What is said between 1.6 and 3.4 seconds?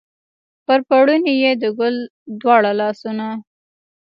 د ګل دواړه لاسونه